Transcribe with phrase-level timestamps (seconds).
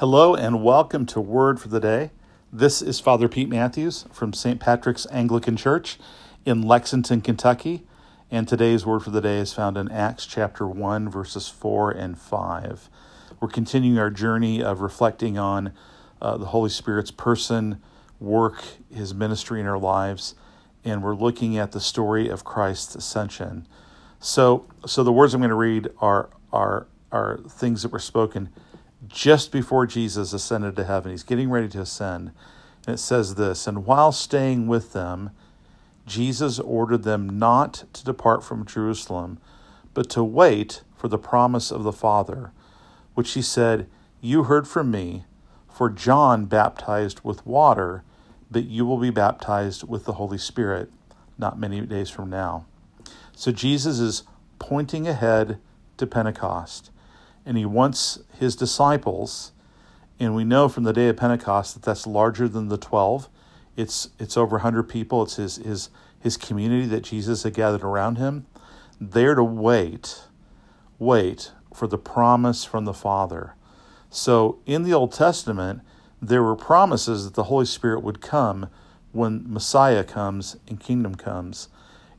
[0.00, 2.10] Hello and welcome to Word for the Day.
[2.52, 4.60] This is Father Pete Matthews from St.
[4.60, 5.98] Patrick's Anglican Church
[6.44, 7.86] in Lexington, Kentucky.
[8.30, 12.18] And today's Word for the Day is found in Acts chapter 1, verses 4 and
[12.18, 12.90] 5.
[13.40, 15.72] We're continuing our journey of reflecting on
[16.20, 17.80] uh, the Holy Spirit's person,
[18.20, 18.62] work,
[18.94, 20.34] his ministry in our lives,
[20.84, 23.66] and we're looking at the story of Christ's ascension.
[24.20, 28.50] So, so the words I'm going to read are, are, are things that were spoken
[29.08, 31.10] just before Jesus ascended to heaven.
[31.10, 32.32] He's getting ready to ascend.
[32.86, 35.30] And it says this And while staying with them,
[36.06, 39.38] Jesus ordered them not to depart from Jerusalem,
[39.94, 42.52] but to wait for the promise of the Father,
[43.14, 43.88] which he said,
[44.20, 45.24] You heard from me,
[45.68, 48.02] for John baptized with water,
[48.50, 50.90] but you will be baptized with the Holy Spirit
[51.38, 52.64] not many days from now.
[53.34, 54.22] So Jesus is
[54.58, 55.58] pointing ahead
[55.98, 56.90] to Pentecost
[57.46, 59.52] and he wants his disciples,
[60.18, 63.28] and we know from the day of Pentecost that that's larger than the 12.
[63.76, 65.22] It's, it's over 100 people.
[65.22, 68.46] It's his, his, his community that Jesus had gathered around him.
[69.00, 70.24] They're to wait,
[70.98, 73.54] wait for the promise from the Father.
[74.10, 75.82] So in the Old Testament,
[76.20, 78.70] there were promises that the Holy Spirit would come
[79.12, 81.68] when Messiah comes and kingdom comes.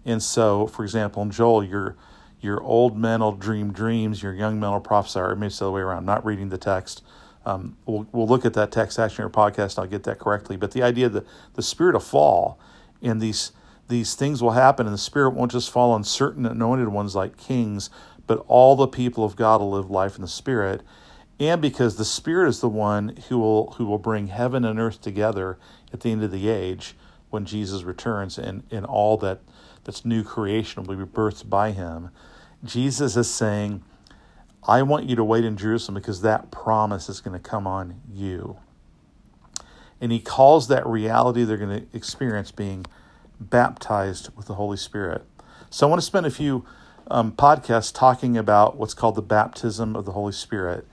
[0.06, 1.96] And so, for example, in Joel, you're
[2.40, 5.66] your old men will dream dreams, your young men will prophesy, or maybe it's the
[5.66, 7.04] other way around, not reading the text.
[7.46, 10.20] Um, we'll, we'll look at that text actually in our podcast, and I'll get that
[10.20, 10.58] correctly.
[10.58, 12.60] But the idea that the spirit will fall
[13.02, 13.52] and these
[13.88, 17.38] these things will happen, and the spirit won't just fall on certain anointed ones like
[17.38, 17.90] kings,
[18.26, 20.82] but all the people of God will live life in the spirit.
[21.40, 25.02] And because the spirit is the one who will who will bring heaven and earth
[25.02, 25.58] together
[25.94, 26.96] at the end of the age
[27.30, 29.40] when Jesus returns and, and all that
[29.88, 32.12] that's new creation will be birthed by him.
[32.62, 33.82] Jesus is saying,
[34.68, 38.02] I want you to wait in Jerusalem because that promise is going to come on
[38.12, 38.58] you.
[40.02, 42.86] And he calls that reality they're going to experience being
[43.40, 45.24] baptized with the Holy Spirit.
[45.70, 46.66] So I want to spend a few
[47.10, 50.86] um, podcasts talking about what's called the baptism of the Holy Spirit.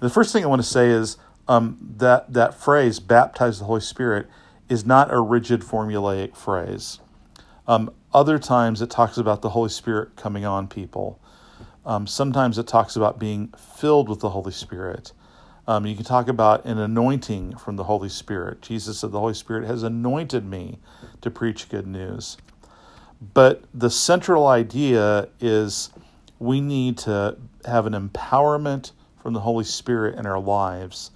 [0.00, 1.16] The first thing I want to say is
[1.48, 4.26] um, that that phrase, baptize the Holy Spirit,
[4.68, 6.98] is not a rigid formulaic phrase.
[7.72, 11.18] Um, other times it talks about the Holy Spirit coming on people.
[11.86, 15.12] Um, sometimes it talks about being filled with the Holy Spirit.
[15.66, 18.60] Um, you can talk about an anointing from the Holy Spirit.
[18.60, 20.80] Jesus said, The Holy Spirit has anointed me
[21.22, 22.36] to preach good news.
[23.32, 25.88] But the central idea is
[26.38, 31.10] we need to have an empowerment from the Holy Spirit in our lives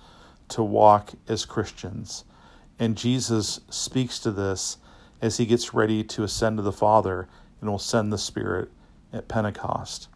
[0.49, 2.25] to walk as Christians.
[2.79, 4.79] And Jesus speaks to this
[5.21, 7.29] as he gets ready to ascend to the Father
[7.61, 8.71] and will send the Spirit
[9.13, 10.09] at Pentecost.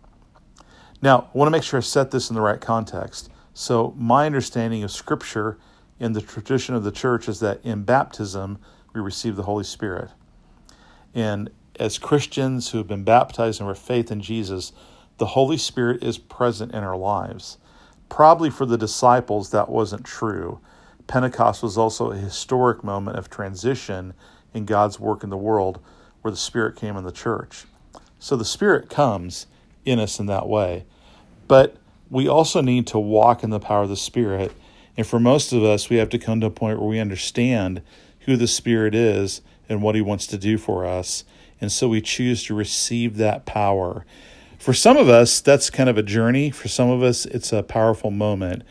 [1.03, 3.31] Now, I want to make sure I set this in the right context.
[3.55, 5.59] So, my understanding of Scripture
[5.99, 8.59] in the tradition of the church is that in baptism,
[8.93, 10.11] we receive the Holy Spirit.
[11.15, 14.73] And as Christians who have been baptized and have faith in Jesus,
[15.19, 17.59] the Holy Spirit is present in our lives.
[18.09, 20.61] Probably for the disciples, that wasn't true.
[21.07, 24.15] Pentecost was also a historic moment of transition
[24.55, 25.81] in God's work in the world
[26.23, 27.65] where the Spirit came in the church.
[28.19, 29.47] So the Spirit comes
[29.85, 30.85] in us in that way.
[31.49, 31.77] But
[32.11, 34.53] we also need to walk in the power of the Spirit.
[34.97, 37.83] And for most of us, we have to come to a point where we understand
[38.21, 41.25] who the Spirit is and what He wants to do for us.
[41.61, 44.05] And so we choose to receive that power.
[44.59, 46.51] For some of us, that's kind of a journey.
[46.51, 48.63] For some of us, it's a powerful moment.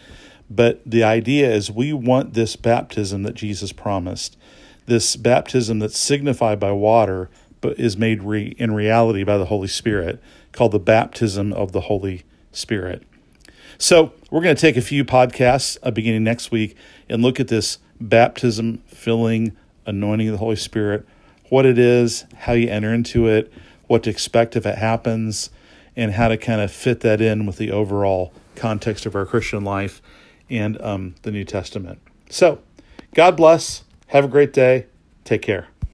[0.49, 4.37] But the idea is we want this baptism that Jesus promised
[4.85, 7.29] this baptism that's signified by water
[7.61, 11.81] but is made re- in reality by the Holy Spirit, called the baptism of the
[11.81, 13.03] Holy Spirit.
[13.77, 16.75] So, we're going to take a few podcasts uh, beginning next week
[17.07, 21.05] and look at this baptism, filling, anointing of the Holy Spirit,
[21.49, 23.51] what it is, how you enter into it,
[23.87, 25.49] what to expect if it happens,
[25.95, 29.63] and how to kind of fit that in with the overall context of our Christian
[29.63, 30.01] life
[30.49, 31.99] and um, the New Testament.
[32.29, 32.59] So,
[33.15, 33.83] God bless.
[34.09, 34.87] Have a great day.
[35.23, 35.67] Take care.